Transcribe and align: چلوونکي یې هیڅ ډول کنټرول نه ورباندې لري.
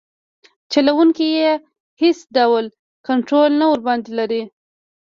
چلوونکي 0.71 1.27
یې 1.37 1.51
هیڅ 2.01 2.19
ډول 2.37 2.65
کنټرول 3.07 3.51
نه 3.59 3.65
ورباندې 3.71 4.11
لري. 4.19 4.43